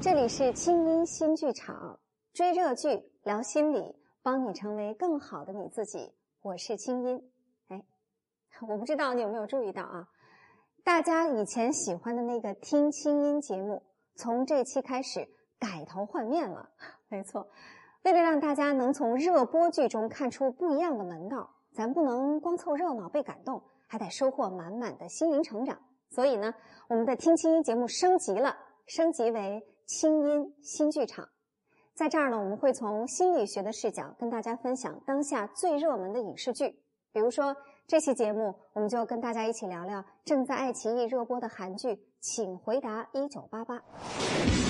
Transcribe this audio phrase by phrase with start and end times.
[0.00, 1.98] 这里是清音新剧场，
[2.32, 6.12] 追热剧聊心理，帮你成为更好的你自己。
[6.42, 7.30] 我是清音。
[7.68, 7.82] 哎，
[8.68, 10.08] 我不知道你有没有注意到啊？
[10.84, 13.82] 大家以前喜欢的那个听清音节目，
[14.16, 15.28] 从这期开始
[15.58, 16.70] 改头换面了。
[17.08, 17.48] 没错，
[18.04, 25.78] 为了让大家能从热播剧中看出不一样的门道，咱不能光凑热闹被感动，还得收获满满的心灵成长。
[26.10, 26.54] 所以呢，
[26.88, 28.56] 我们的听清音节目升级了，
[28.86, 29.66] 升级为。
[29.84, 31.28] 清音新剧场，
[31.92, 36.80] 在这儿呢，我们会从心理学的视角跟大家分享当下最热门的影视剧。
[37.12, 37.54] 比如说，
[37.86, 41.88] 这期节目我们就跟大家一起聊聊正在爱奇艺热播的韩剧
[42.20, 43.74] 《请回答一九八八》。《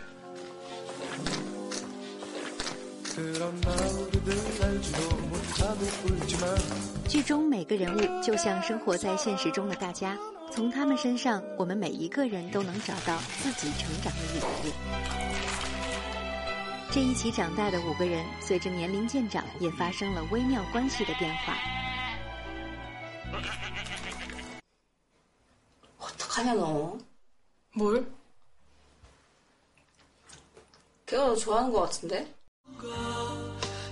[7.08, 10.18] 剧中每个人物就像生活在现实中的大家，
[10.52, 14.72] 从他们身上，我们每一个人都能找到自己成长的影子。
[16.92, 21.58] 这一起长大的五个人，随着年龄渐长，也发生了微妙关系的变化。
[26.35, 26.99] 어떡하냐 너
[27.77, 28.05] 뭘？
[31.07, 32.35] 걔가 너 좋아하는 것 같은데?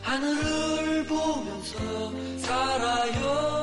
[0.03, 3.63] 하늘을 보면서 살아요.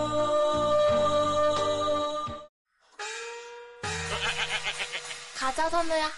[5.36, 6.10] 가자, 선우야.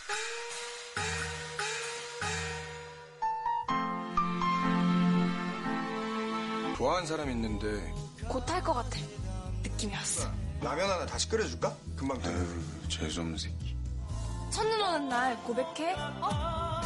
[6.77, 7.93] 좋아하는 사람 있는데
[8.27, 8.99] 곧할것 같아.
[9.63, 10.29] 느낌이 왔어.
[10.61, 11.75] 라면 하나 다시 끓여줄까?
[12.00, 12.30] 금방 돼.
[12.30, 13.76] 에휴, 재수없는 새끼.
[14.50, 15.94] 첫눈 오는 날 고백해?
[15.94, 16.28] 어?
[16.30, 16.82] 아!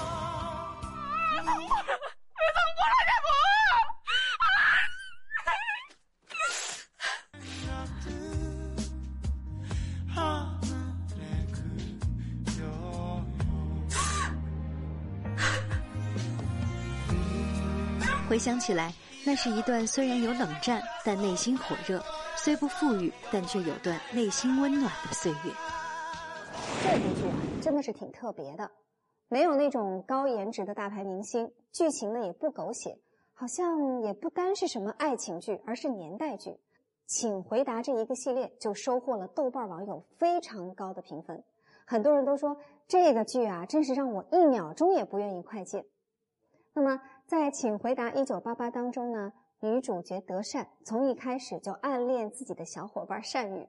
[18.29, 18.95] 回想起来，
[19.27, 21.99] 那是一段虽然有冷战，但内心火热；
[22.46, 25.52] 虽不富裕，但却有段内心温暖的岁月。
[26.84, 28.70] 这部剧啊，真的是挺特别的。
[29.30, 33.00] 没有那种高颜值的大牌明星，剧情呢也不狗血，
[33.34, 36.56] 好像也不单是什么爱情剧，而是年代剧。
[37.08, 41.44] 请回答这一个系列就收获了豆瓣网友非常高的评分，
[41.88, 42.58] 很多人都说
[42.88, 45.84] 这个剧啊，真是让我一秒钟也不愿意快进。
[46.74, 53.68] 那么在《请回答一九八八》当中呢，女主角德善从一开始就暗恋自己的小伙伴善宇，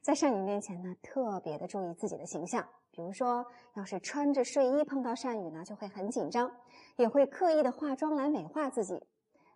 [0.00, 2.66] 在善宇面前呢，特别的注意自己的形象。
[2.90, 6.50] 比如说，要是穿着睡衣碰到善宇呢，就会很紧张，
[6.96, 9.02] 也会刻意的化妆来美化自己。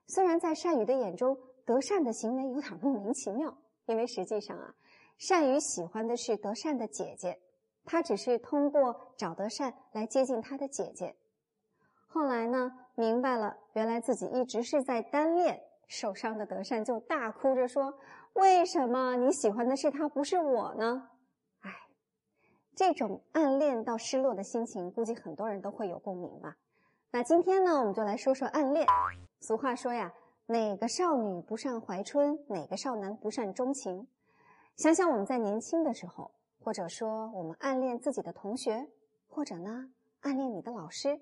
[0.08, 3.56] 虽然在善宇的眼中，德善的行为有点莫名其妙，
[3.86, 4.74] 因为实际上啊，
[5.18, 7.38] 善宇喜欢的是德善的姐姐，
[7.84, 11.14] 他只是通过找德善来接近他的姐姐。
[12.08, 17.99] 后来呢，明白了，原来自己一直是在单恋，受伤的德善就大哭着说
[18.34, 21.09] ：“为什么你喜欢的是他，不是我呢？”
[21.60, 21.75] 哎
[22.76, 26.56] 这种暗恋到失落的心情，估计很多人都会有共鸣吧。
[27.10, 28.87] 那今天呢，我们就来说说暗恋。
[29.41, 30.12] 俗话说呀，
[30.47, 34.06] 哪个少女不善怀春，哪个少男不善钟情。
[34.76, 36.31] 想想我们在年轻的时候，
[36.61, 38.87] 或者说我们暗恋自己的同学，
[39.26, 41.19] 或者呢暗恋你的老师，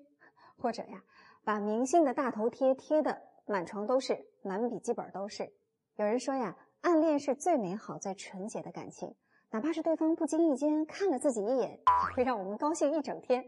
[0.57, 1.01] 或者呀
[1.43, 5.51] 把明星的大头贴贴的满床都是，满笔记本都是。
[5.97, 9.13] 有人说呀，暗恋是最美好、最纯洁的感情。
[9.49, 13.45] 哪怕是对方不经意间看了自己一眼，也会让我们高兴一整天。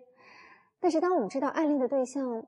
[0.80, 2.46] 但是，当我们知道暗恋的对象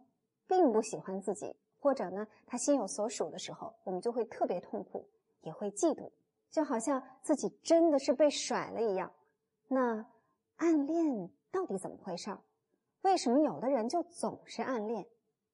[0.47, 5.05] 并不喜欢自己，或者呢他心有所属的时候，我们就会特别痛苦，
[5.41, 6.11] 也会嫉妒，
[6.49, 9.11] 就好像自己真的是被甩了一样。
[9.67, 10.05] 那
[10.55, 12.39] 暗恋到底怎么回事儿？
[13.01, 15.05] 为什么有的人就总是暗恋？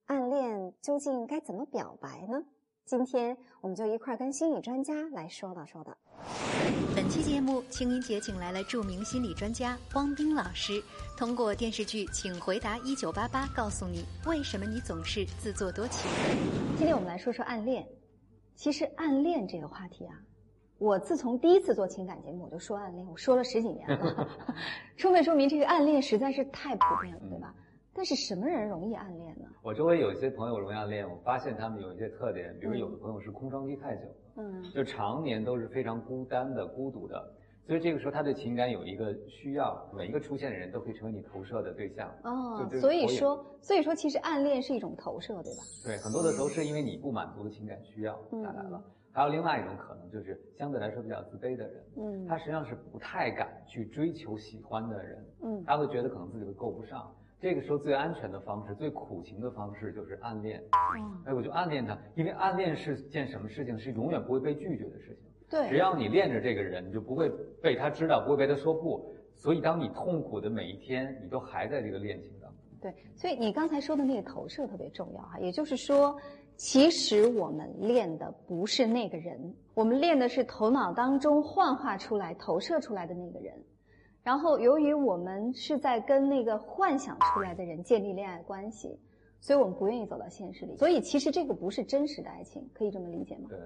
[0.05, 2.45] 暗恋究竟该怎么表白呢？
[2.87, 5.93] 今天我们就一块儿跟心理专家来说道说道。
[6.95, 10.81] 本期节目，青音姐请来了著名心理专家汪冰老师，
[11.17, 16.09] 通过电视剧《请回答一九八八》，告诉你为什么你总是自作多情。
[16.77, 17.85] 今天我们来说说暗恋。
[18.55, 20.15] 其实暗恋这个话题啊，
[20.77, 24.29] 我自从第一次做情感节目，我就说暗恋，我说了十几年了，
[24.95, 27.53] 充分说明这个暗恋实在是太普遍了，对吧？
[27.97, 29.47] 但是什么人容易暗恋呢？
[29.63, 37.33] 我周围有一些朋友容易暗恋，我发现他们有一些特点，比如有的朋友是空窗期太久了，嗯就常年都是非常孤单的、孤独的，
[37.65, 42.07] 所以这个时候他对情感有一个需要，每一个出现的人都可以成为你投射的对象。
[42.23, 45.63] 哦所以说，所以说其实暗恋是一种投射，对吧？
[45.83, 48.79] 对，很多的时候是因为你不满足的情感需要嗯带来了。
[49.11, 57.11] 还有另外一种可能，就是相对来说比较自卑的人，嗯他实际上是不太敢去追求喜欢的人，嗯他会觉得可能自己会够不上。
[57.39, 60.61] 这个时候最安全的方式、最苦情的方式就是暗恋。
[60.97, 63.77] 嗯，哎，我就暗恋他，因为暗恋是件什么事情？
[63.77, 65.17] 是永远不会被拒绝的事情。
[65.49, 67.29] 对，只要你恋着这个人，你就不会
[67.61, 69.13] 被他知道，不会被他说不。
[69.35, 72.59] 所以，当你痛苦的每一天，你都还在这个恋情当中。
[72.81, 76.19] 对，所以你刚才说的那个投射特别重要哈，也就是说，
[76.55, 83.53] 其实我们练的不是那个人，我们练的是头脑当中幻化出来、投射出来的那个人。
[84.27, 88.99] 然后，由于我们是在跟那个幻想出来的人建立恋爱关系，
[89.39, 90.75] 所以我们不愿意走到现实里。
[90.75, 93.47] 所以，其实这个不是真实的爱情，可以这么理解吗？
[93.47, 93.57] 对，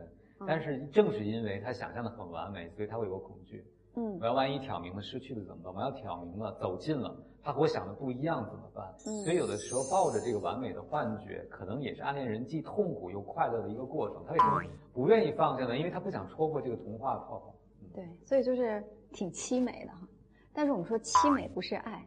[0.45, 3.65] 但是正是因为他想象的很完美，所以他会有恐惧。
[3.95, 5.73] 嗯我要万一挑明了失去了怎么办？
[5.73, 7.11] 我要挑明了走近了，
[7.41, 8.85] 他和我想的不一样怎么办？
[9.07, 14.23] 嗯所以有的时候抱着这个完美的幻觉，可能也是暗恋人既痛苦又快乐的一个过程。
[14.27, 14.61] 他为什么
[14.93, 15.75] 不愿意放下呢？
[15.75, 17.55] 因为他不想戳破这个童话泡泡。
[17.95, 20.07] 对，所以就是挺凄美的哈。
[20.53, 22.05] 但是我们说凄美不是爱，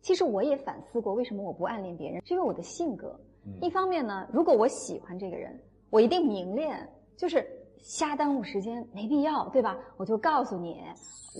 [0.00, 2.20] 其实我也反思过，为什么我不暗恋别人？
[2.24, 3.08] 是因为我的性格。
[3.44, 5.58] 嗯一方面呢，如果我喜欢这个人，
[5.90, 6.86] 我一定明恋，
[7.16, 7.46] 就是
[7.80, 9.76] 瞎耽误时间，没必要，对吧？
[9.96, 10.82] 我就告诉你，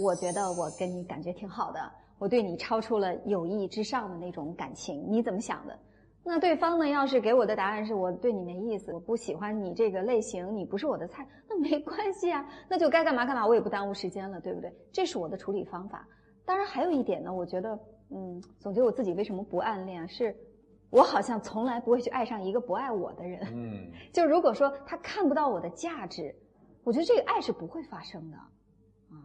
[0.01, 1.81] 我觉得我跟你感觉挺好的，
[2.19, 5.79] 我对你超出了友谊之上的那种感情，你怎么想的？
[6.31, 14.71] 那对方呢，要是给我的答案是我对你没意思，我不喜欢你这个类型，你不是我的菜，那没关系啊，那就该干嘛干嘛，我也不耽误时间了，对不对？
[14.93, 16.07] 这是我的处理方法。
[16.45, 17.79] 当然还有一点呢，我觉得，
[18.11, 20.37] 嗯，总结我自己为什么不暗恋啊，是
[20.91, 23.41] 我好像从来不会去爱上一个不爱我的人。
[23.55, 26.35] 嗯， 就如果说他看不到我的价值，
[26.85, 29.17] 我觉得这个爱是不会发生的，啊，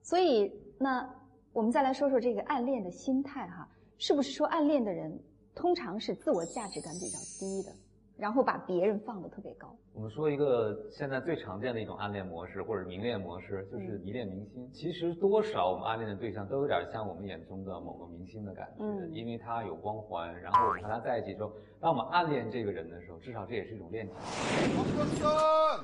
[0.00, 1.12] 所以那
[1.52, 3.68] 我们再来说说这个暗恋的心态哈，
[3.98, 5.18] 是不是说暗恋的人
[5.55, 7.71] 通常是自我价值感比较低的，
[8.17, 9.75] 然后把别人放得特别高？
[9.93, 14.71] 我们说一个现在最常见的一种暗恋模式或者明恋模式，就是嗯迷恋明星。
[14.71, 21.51] 其实多少我们暗恋的对象都有点像我们眼中的某个明星的感觉，嗯因为他有光环，然后我们和他在一起之后，
[21.81, 24.15] 当我们暗恋这个人的时候，至少这也是一种恋情。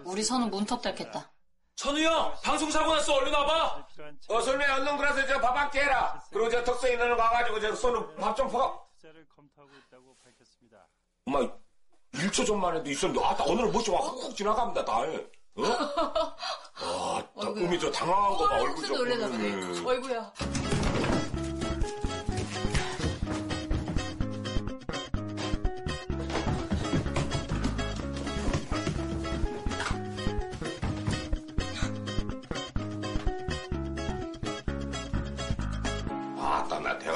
[0.06, 1.30] 우리 선우 문턱 닳겠다.
[1.75, 3.88] 천우 형 방송 사고 났어 얼른 와봐
[4.30, 7.75] 어 선우야 얼른 그래서 저 밥 한 끼 해라 그리고 저 덕성이 너는 가가지고 저
[7.75, 8.81] 선우 밥 좀 퍼.
[11.26, 11.38] 엄마
[12.14, 15.64] 1초 전만 해도 있었는데 아나 오늘은 뭐지 와 훅훅 지나갑니다 다 어?
[16.74, 19.32] 아, 나 꿈이 저 당황한 거봐 얼굴 좀 놀래나 음.
[19.82, 19.88] 보네.
[19.90, 20.32] 어이구야.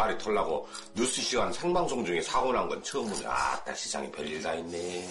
[0.06, 5.08] 대가리 털라고 뉴스 시간 생방송 중에 사고 난 건 처음이네 아따 세상에 별일 다 있네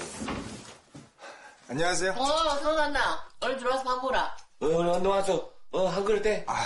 [1.68, 2.12] 안녕하세요.
[2.12, 3.28] 어, 났나?
[3.40, 4.38] 얼른 들어와서 밥 먹어라.
[4.62, 6.66] 어 언제 왔어 어 한 그릇 해 아,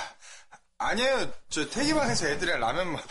[0.77, 1.31] 아니에요.
[1.49, 3.01] 저 태기방에서 애들이랑 라면 먹.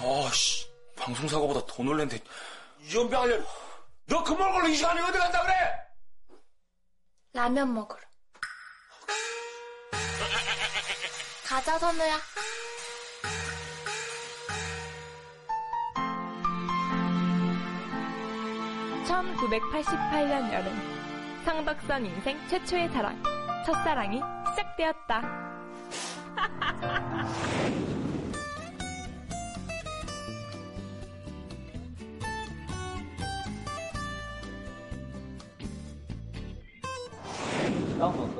[0.00, 2.18] 아씨 방송 사고보다 더 놀랜데
[2.82, 3.38] 이연병하려
[4.06, 5.54] 너그 먹으러 이 시간에 어디 간다 그래
[7.32, 8.00] 라면 먹으러.
[11.54, 12.16] 가자, 선우야.
[19.06, 20.72] (1988년) 여름
[21.44, 23.22] 상덕선 인생 최초의 사랑
[23.64, 24.20] 첫사랑이
[24.50, 25.22] 시작되었다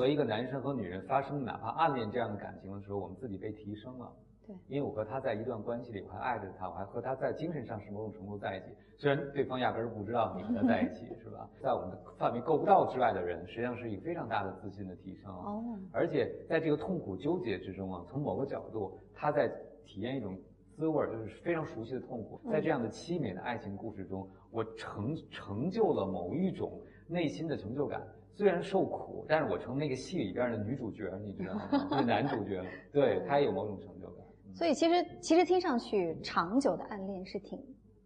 [0.07, 4.11] 一个男生和女人发生哪怕暗恋这样的感情的时候，我们自己被提升了。
[4.45, 8.75] 对，因为我和他在一段关系里，我还爱着他，我还和他在精神上是某种程度在一起。
[8.97, 11.49] 虽然对方压根儿不知道你和他在一起， 是吧？
[11.61, 15.31] 在我们的范围够不到之外的人，实际上是一个非常大的自信的提升。
[15.33, 19.47] 哦，而且在这个痛苦纠结之中啊，从某个角度，他在
[19.83, 20.37] 体验一种
[20.75, 22.39] 滋味儿，就是非常熟悉的痛苦。
[22.51, 27.99] 在这样的凄美的爱情故事中，我成成就了某一种内心的成就感。
[28.35, 31.87] 虽然受苦，但是我成那个戏里边的女主角，你知道吗？
[31.89, 32.61] 就是男主角，
[32.91, 34.25] 对他也有某种成就感。
[34.53, 37.57] 所以其实其实听上去长久的暗恋是挺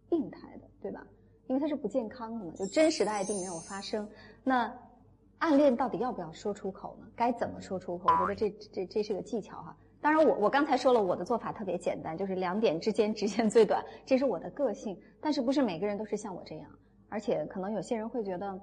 [0.08, 1.04] 病态的，对吧？
[1.48, 4.08] 因为它是不健康的嘛，就真实的爱并没有发生。
[4.44, 4.72] 那
[5.38, 7.06] 暗恋到底要不要说出口呢？
[7.16, 8.08] 该怎么说出口？
[8.22, 9.76] 我觉得这这这是个技巧哈。
[10.00, 14.96] 当然我我刚才说了我的做法特别简单，就是两点之间直线最短，这是我的个性。
[15.20, 16.70] 但是不是每个人都是像我这样，
[17.08, 18.60] 而且可能有些人会觉得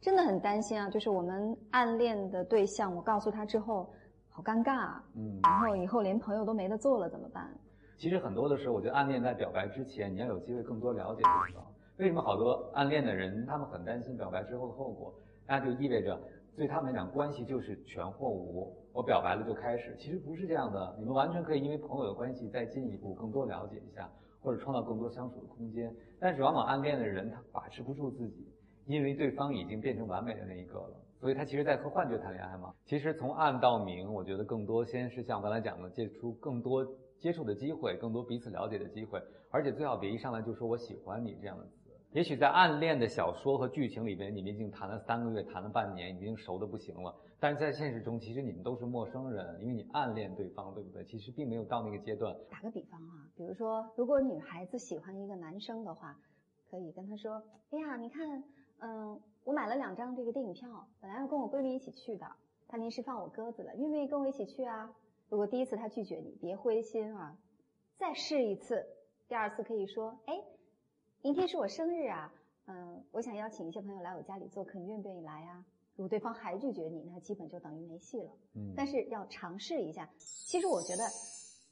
[0.00, 3.88] 真的很担心啊，就是我们暗恋的对象，我告诉他之后。
[4.30, 7.52] 好尴尬，啊，嗯，然后以后连朋友都没得做了，怎么办？
[7.96, 11.66] 其实很多的时候，我觉得暗恋在表白之前，你要有机会更多了解对方。
[11.96, 15.12] 为什么好多暗恋的人，他们很担心表白之后的后果？
[15.44, 16.16] 那就意味着
[16.56, 18.72] 对他们来讲，关系就是全或无。
[18.92, 20.94] 我表白了就开始，其实不是这样的。
[21.00, 24.08] 你们完全可以因为朋友的关系再进一步更多了解一下，
[24.40, 25.92] 或者创造更多相处的空间。
[26.20, 28.46] 但是往往暗恋的人他把持不住自己，
[28.88, 30.96] 因为对方已经变成完美的那一个了。
[31.20, 32.72] 所以他其实在和幻觉谈恋爱嘛。
[32.86, 36.86] 其实从暗到明，我觉得更多先是像刚才讲的，接触更多
[37.18, 41.90] 接触的机会，更多彼此了解的机会，而且最好别一上来就说我喜欢你这样的词。
[42.12, 47.14] 也许在暗恋的小说和剧情里边，你们已经谈了三个月，谈了半年，已经熟的不行了。
[47.40, 51.04] 但是在现实中，其实你们都是陌生人，因为你暗恋对方，对不对？
[51.04, 52.34] 其实并没有到那个阶段。
[52.48, 56.16] 打个比方啊，比如说，如果女孩子喜欢一个男生的话，
[56.70, 58.42] 可以跟他说：“哎呀，你看。”
[58.80, 62.26] 嗯，我买了两张这个电影票，本来要跟我闺蜜一起去的，
[62.68, 64.94] 她临时放我鸽子了，愿不愿意跟我一起去啊？
[65.28, 67.36] 如果第一次她拒绝你，别灰心啊，
[67.96, 68.86] 再试一次，
[69.26, 70.42] 第二次可以说，哎，
[71.22, 72.32] 明天是我生日啊，
[72.66, 75.64] 嗯，我想邀请一些朋友来我家里做客，你愿不愿意来啊？
[75.96, 78.30] 如果对方还拒绝你，那基本就等于没戏了。
[78.54, 80.08] 嗯，但是要尝试一下。
[80.16, 81.02] 其实我觉得，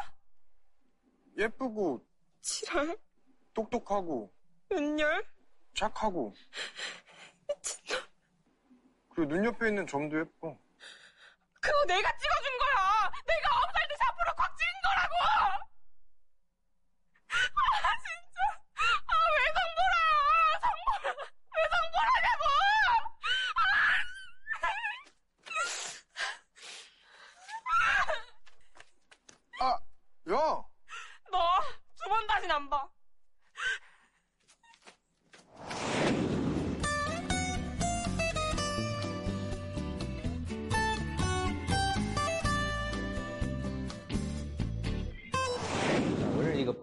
[1.36, 2.04] 예쁘고.
[2.40, 2.98] 지랄.
[3.54, 4.32] 똑똑하고.
[4.72, 5.37] 은열.
[5.78, 6.34] 착하고.
[9.14, 10.58] 그리고 눈 옆에 있는 점도 예뻐.
[11.60, 13.10] 그거 내가 찍어준 거야!
[13.26, 15.14] 내가 아홉 살 때 샤프로 꽉 찍은 거라고!
[17.30, 18.38] 아 진짜.
[19.06, 19.96] 아왜 성보라
[20.62, 21.14] 성보라
[21.54, 22.42] 왜 성보라냐고!
[29.60, 29.64] 아!
[30.30, 30.34] 야!
[31.30, 31.38] 너
[31.98, 32.88] 두 번 다신 안 봐.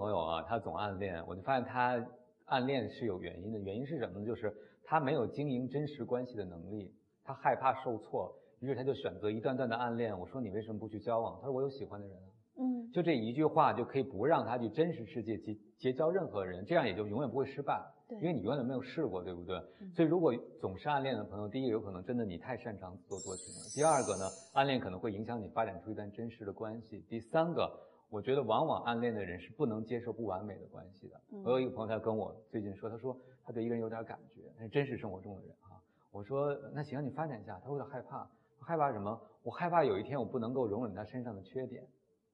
[0.06, 2.00] 朋友啊，他总暗恋，我就发现他
[2.46, 3.60] 暗恋是有原因的。
[3.60, 4.24] 原因是什么呢？
[4.24, 6.94] 就是他没有经营真实关系的能力，
[7.24, 10.16] 他害怕受挫，于是他就选择一段段的暗恋。
[10.20, 11.40] 我说你为什么不去交往？
[11.42, 12.30] 他说我有喜欢的人啊。
[12.60, 17.84] 嗯，就这一句话就可以不让他去真实世界结结交任何人，这样也就永远不会失败。
[18.08, 19.60] 对，因为你永远没有试过，对不对？
[19.96, 20.32] 所以如果
[20.62, 27.68] 总是暗恋的朋友，第一个有可能真的你太擅长自作多情了；第二个呢，暗恋可能会影响你发展出一段真实的关系；第三个。
[28.10, 31.20] 我觉得往往暗恋的人是不能接受不完美的关系的。
[31.44, 35.82] 我有一个朋友，他跟我最近说，他说他对一个人有点感觉，那是真实生活中的人哈。
[36.12, 37.60] 我说那行，你发展一下。
[37.64, 39.20] 他有点害怕，害怕什么？
[39.44, 41.86] 我害怕有一天我不能够容忍他身上的缺点。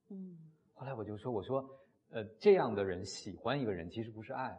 [0.10, 0.38] 嗯。
[0.74, 1.64] 后来我就说，我说，
[2.12, 4.56] 呃，这样的人喜欢一个人其实不是爱，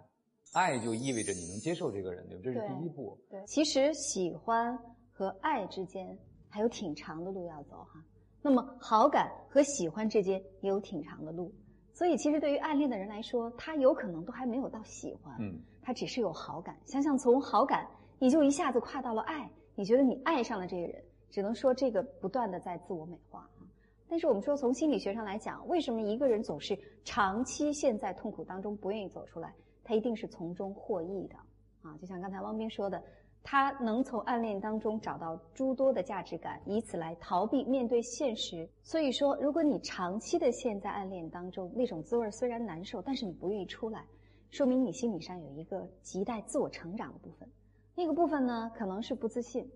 [0.55, 2.43] 爱就意味着你能接受这个人，对吧？
[2.45, 3.19] 这是第一步。
[3.31, 4.77] 对，其实喜欢
[5.13, 8.03] 和爱之间还有挺长的路要走哈。
[8.43, 11.51] 那么好感和喜欢之间也有挺长的路，
[11.95, 16.77] 所以其实对于暗恋的人来说，他有可能都还没有到喜欢，嗯，他只是有好感。
[16.85, 17.87] 想想从好感
[18.19, 23.63] 你就一下子跨到了爱，你觉得你爱上了这个人，只能说这个不断的在自我美化啊。
[24.09, 29.55] 但是我们说，从心理学上来讲，为什么一个人总是长期陷在痛苦当中不愿意走出来？
[29.85, 31.37] 他一定是从中获益的
[31.81, 31.97] 啊！
[32.01, 33.03] 就像刚才汪斌说的，
[33.45, 38.69] 他能从暗恋当中找到诸多的价值感，以此来逃避面对现实。
[38.83, 44.05] 所以说，如果你长期的陷在暗恋当中，那种滋味虽然难受，但是你不愿意出来，
[44.51, 47.49] 说明你心理上有一个亟待自我成长的部分。
[47.95, 49.71] 那个部分呢，可能是不自信。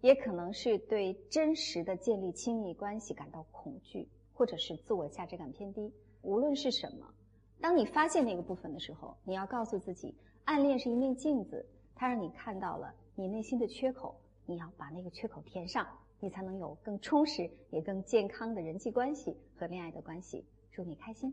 [0.00, 5.94] 也可能是对真实的建立亲密关系感到恐惧，或者是自我价值感偏低。
[6.22, 7.06] 无论是什么，
[7.60, 10.12] 当你发现那个部分的时候，你要告诉自己，
[10.44, 11.64] 暗恋是一面镜子，
[11.94, 15.86] 它让你看到了你内心的缺口，你要把那个缺口填上，
[16.18, 20.42] 你才能有更充实也更健康的人际关系和恋爱的关系。
[20.72, 21.30] 祝你开心。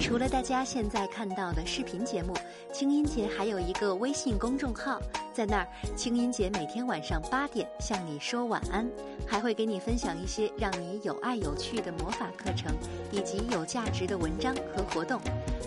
[0.00, 2.34] 除了大家现在看到的视频节目，
[2.72, 5.00] 清音节还有一个微信公众号，
[5.38, 8.90] 在那儿，清音姐每天晚上八点向你说晚安，
[9.24, 12.74] 还会给你分享一些让你有爱有趣的魔法课程，
[13.12, 15.20] 以及有价值的文章和活动。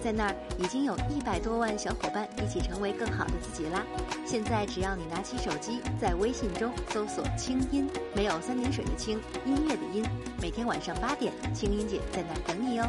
[0.04, 3.82] 在那儿已经有一百多万小伙伴一起成为更好的自己啦！
[4.26, 10.06] 现在只要你拿起手机，在微信中搜索“清音”，没有三点水的“清”，音乐的“音”。
[10.42, 12.84] 每天晚上八点，清音姐在那儿等你哟。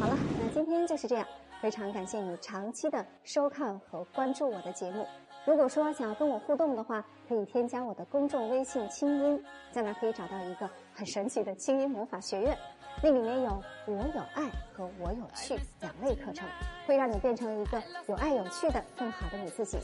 [0.00, 1.26] 好了，那今天就是这样，
[1.60, 5.06] 非常感谢你长期的收看和关注我的节目。
[5.46, 9.42] 如果说想要跟我互动的话，可以添加我的公众微信“清音”，
[9.72, 12.56] 在那可以找到一个很神奇的清音魔法学院。
[13.02, 16.48] 那里面有“我有爱”和“我有趣”两类课程，
[16.86, 19.76] 会让你变成一个有爱有趣的更好的你自己。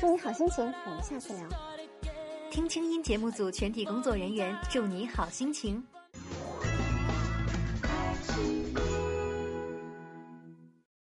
[0.00, 1.48] 祝你好心情，我们下次聊。
[2.50, 5.84] 听清音节目组全体工作人员祝你好心情。